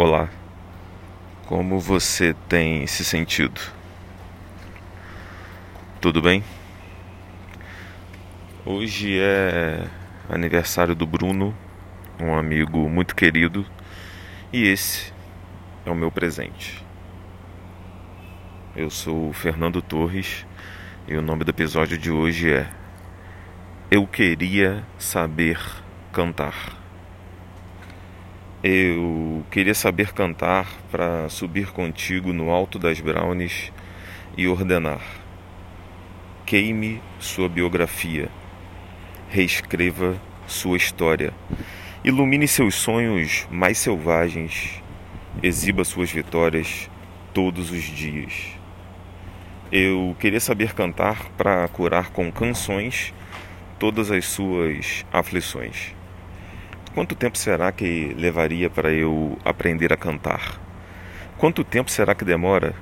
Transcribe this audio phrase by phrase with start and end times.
[0.00, 0.28] Olá,
[1.46, 3.60] como você tem se sentido?
[6.00, 6.44] Tudo bem?
[8.64, 9.88] Hoje é
[10.30, 11.52] aniversário do Bruno,
[12.20, 13.66] um amigo muito querido,
[14.52, 15.12] e esse
[15.84, 16.80] é o meu presente.
[18.76, 20.46] Eu sou o Fernando Torres
[21.08, 22.70] e o nome do episódio de hoje é
[23.90, 25.58] Eu Queria Saber
[26.12, 26.78] Cantar.
[28.62, 33.72] Eu queria saber cantar para subir contigo no alto das brownies
[34.36, 35.00] e ordenar.
[36.44, 38.28] Queime sua biografia,
[39.28, 41.32] reescreva sua história,
[42.04, 44.82] ilumine seus sonhos mais selvagens,
[45.42, 46.90] exiba suas vitórias
[47.32, 48.48] todos os dias.
[49.72, 53.14] Eu queria saber cantar para curar com canções
[53.78, 55.97] todas as suas aflições.
[56.98, 60.60] Quanto tempo será que levaria para eu aprender a cantar?
[61.38, 62.74] Quanto tempo será que demora?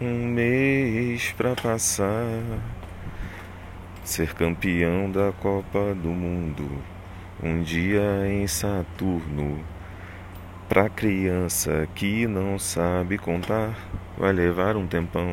[0.00, 2.24] Um mês para passar.
[4.02, 6.66] Ser campeão da Copa do Mundo.
[7.42, 9.62] Um dia em Saturno.
[10.66, 13.74] Pra criança que não sabe contar,
[14.16, 15.28] vai levar um tempão.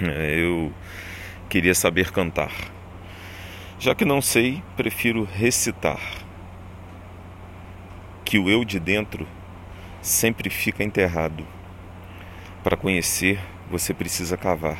[0.00, 0.72] Eu
[1.50, 2.52] queria saber cantar.
[3.78, 6.23] Já que não sei, prefiro recitar
[8.34, 9.28] que o eu de dentro
[10.02, 11.46] sempre fica enterrado.
[12.64, 13.38] Para conhecer,
[13.70, 14.76] você precisa cavar.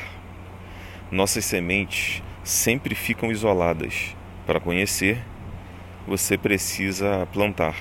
[1.08, 4.16] Nossas sementes sempre ficam isoladas.
[4.44, 5.22] Para conhecer,
[6.04, 7.76] você precisa plantar.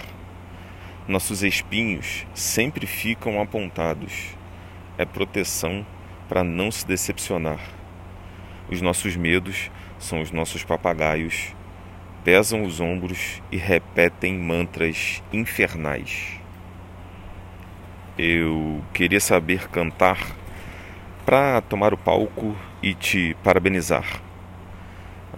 [1.08, 4.28] Nossos espinhos sempre ficam apontados.
[4.96, 5.84] É proteção
[6.30, 7.62] para não se decepcionar.
[8.70, 11.56] Os nossos medos são os nossos papagaios
[12.24, 16.40] pesam os ombros e repetem mantras infernais.
[18.18, 20.18] Eu queria saber cantar
[21.26, 24.22] para tomar o palco e te parabenizar.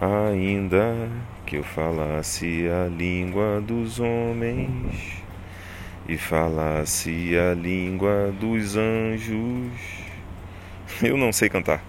[0.00, 1.10] Ainda
[1.46, 5.22] que eu falasse a língua dos homens
[6.08, 9.72] e falasse a língua dos anjos,
[11.02, 11.82] eu não sei cantar.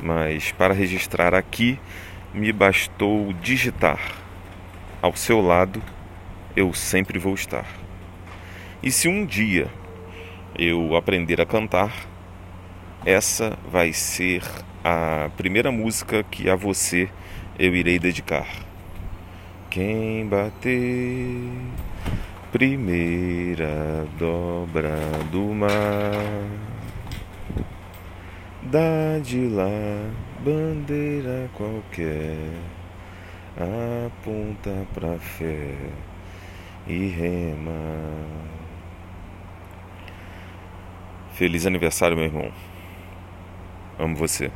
[0.00, 1.78] Mas para registrar aqui
[2.34, 4.00] me bastou digitar:
[5.00, 5.82] ao seu lado
[6.56, 7.66] eu sempre vou estar.
[8.82, 9.68] E se um dia
[10.58, 11.92] eu aprender a cantar,
[13.04, 14.42] essa vai ser
[14.84, 17.08] a primeira música que a você
[17.58, 18.46] eu irei dedicar.
[19.70, 21.50] Quem bater
[22.52, 24.94] primeira dobra
[25.30, 25.70] do mar,
[28.72, 29.68] dá de lá
[30.42, 32.38] bandeira qualquer
[33.54, 35.76] aponta pra fé
[36.86, 37.70] e rema.
[41.34, 42.50] Feliz aniversário, meu irmão.
[43.98, 44.50] Amo você.